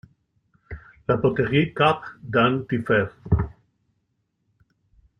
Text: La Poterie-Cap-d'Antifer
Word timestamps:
La 1.07 1.15
Poterie-Cap-d'Antifer 1.15 3.13